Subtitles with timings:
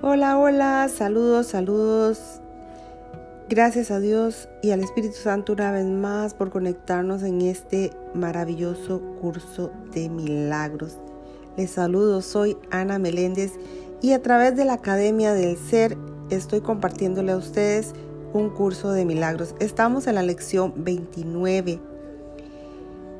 [0.00, 2.40] Hola, hola, saludos, saludos.
[3.48, 9.00] Gracias a Dios y al Espíritu Santo una vez más por conectarnos en este maravilloso
[9.20, 10.98] curso de milagros.
[11.56, 13.54] Les saludo, soy Ana Meléndez
[14.00, 15.98] y a través de la Academia del Ser
[16.30, 17.92] estoy compartiéndole a ustedes
[18.32, 19.56] un curso de milagros.
[19.58, 21.80] Estamos en la lección 29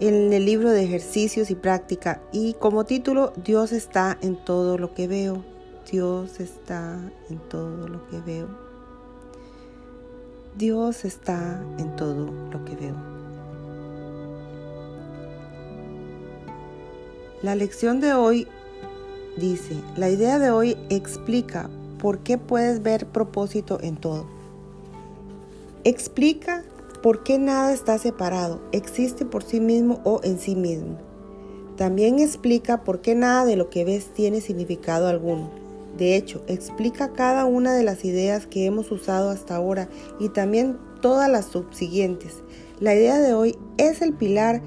[0.00, 4.92] en el libro de ejercicios y práctica y como título Dios está en todo lo
[4.92, 5.53] que veo.
[5.90, 6.98] Dios está
[7.28, 8.48] en todo lo que veo.
[10.56, 12.94] Dios está en todo lo que veo.
[17.42, 18.48] La lección de hoy
[19.36, 24.26] dice, la idea de hoy explica por qué puedes ver propósito en todo.
[25.84, 26.64] Explica
[27.02, 30.96] por qué nada está separado, existe por sí mismo o en sí mismo.
[31.76, 35.63] También explica por qué nada de lo que ves tiene significado alguno.
[35.96, 40.76] De hecho, explica cada una de las ideas que hemos usado hasta ahora y también
[41.00, 42.42] todas las subsiguientes.
[42.80, 44.60] La idea de hoy es el pilar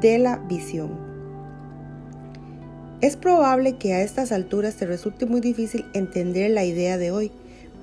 [0.00, 0.98] de la visión.
[3.00, 7.30] Es probable que a estas alturas te resulte muy difícil entender la idea de hoy.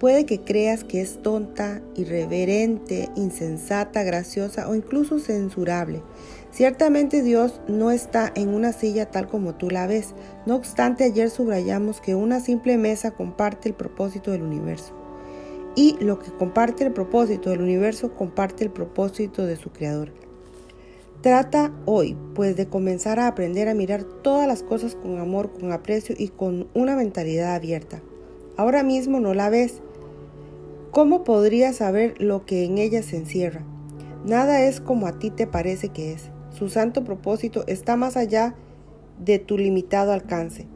[0.02, 6.02] Puede que creas que es tonta, irreverente, insensata, graciosa o incluso censurable.
[6.50, 10.16] Ciertamente Dios no está en una silla tal como tú la ves.
[10.48, 14.92] No obstante, ayer subrayamos que una simple mesa comparte el propósito del universo.
[15.76, 20.12] Y lo que comparte el propósito del universo comparte el propósito de su creador.
[21.22, 25.72] Trata hoy, pues, de comenzar a aprender a mirar todas las cosas con amor, con
[25.72, 28.02] aprecio y con una mentalidad abierta.
[28.58, 29.82] Ahora mismo no la ves.
[30.92, 33.64] ¿Cómo podrías saber lo que en ella se encierra?
[34.26, 36.30] Nada es como a ti te parece que es.
[36.50, 38.56] Su santo propósito está más allá
[39.18, 40.68] de tu limitado alcance.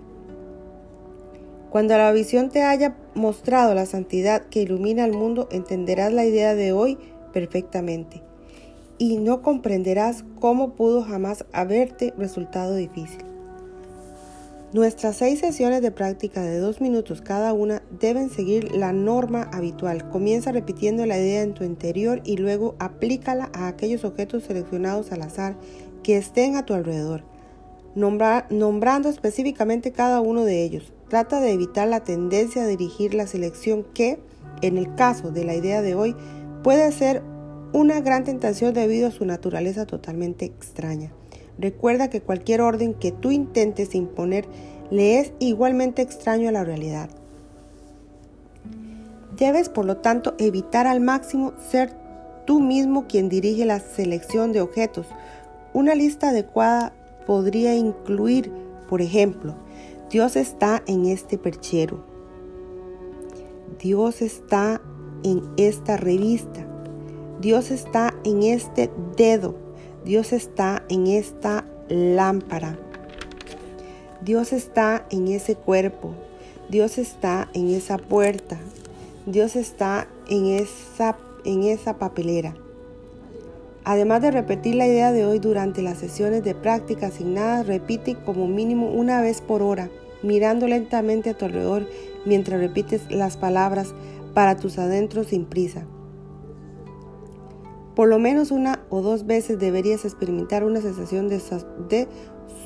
[1.70, 6.56] Cuando la visión te haya mostrado la santidad que ilumina el mundo, entenderás la idea
[6.56, 6.98] de hoy
[7.34, 8.24] perfectamente
[8.98, 13.35] y no comprenderás cómo pudo jamás haberte resultado difícil.
[14.76, 20.10] Nuestras seis sesiones de práctica de dos minutos cada una deben seguir la norma habitual.
[20.10, 25.22] Comienza repitiendo la idea en tu interior y luego aplícala a aquellos objetos seleccionados al
[25.22, 25.56] azar
[26.04, 27.24] que estén a tu alrededor,
[27.96, 30.92] nombrando específicamente cada uno de ellos.
[31.08, 34.20] Trata de evitar la tendencia a dirigir la selección que,
[34.62, 36.18] en el caso de la idea de hoy,
[36.66, 37.24] puede ser
[37.72, 41.14] una gran tentación debido a su naturaleza totalmente extraña.
[41.58, 44.46] Recuerda que cualquier orden que tú intentes imponer
[44.92, 47.10] le es igualmente extraño a la realidad.
[49.38, 51.92] Debes, por lo tanto, evitar al máximo ser
[52.46, 55.08] tú mismo quien dirige la selección de objetos.
[55.74, 56.94] Una lista adecuada
[57.26, 58.52] podría incluir,
[58.88, 59.56] por ejemplo,
[60.10, 62.06] Dios está en este perchero.
[63.80, 64.82] Dios está
[65.24, 66.66] en esta revista.
[67.42, 69.65] Dios está en este dedo.
[70.06, 72.78] Dios está en esta lámpara.
[74.22, 76.14] Dios está en ese cuerpo.
[76.70, 78.60] Dios está en esa puerta.
[79.26, 82.54] Dios está en esa, en esa papelera.
[83.84, 88.48] Además de repetir la idea de hoy durante las sesiones de práctica asignadas, repite como
[88.48, 89.90] mínimo una vez por hora,
[90.22, 91.88] mirando lentamente a tu alrededor
[92.26, 93.96] mientras repites las palabras
[94.36, 95.88] para tus adentros sin prisa.
[97.96, 101.40] Por lo menos una o dos veces deberías experimentar una sensación de,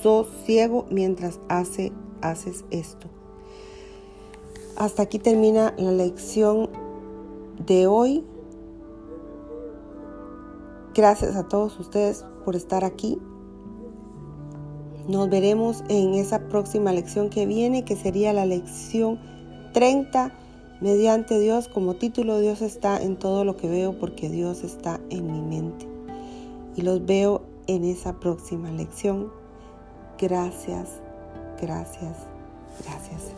[0.02, 1.92] sosiego mientras hace,
[2.22, 3.08] haces esto.
[4.76, 6.70] Hasta aquí termina la lección
[7.66, 8.26] de hoy.
[10.96, 13.20] Gracias a todos ustedes por estar aquí.
[15.08, 19.20] Nos veremos en esa próxima lección que viene, que sería la lección
[19.74, 20.32] 30
[20.82, 25.32] mediante Dios, como título Dios está en todo lo que veo porque Dios está en
[25.32, 25.88] mi mente.
[26.76, 29.32] Y los veo en esa próxima lección.
[30.18, 30.90] Gracias,
[31.62, 32.18] gracias,
[32.84, 33.34] gracias.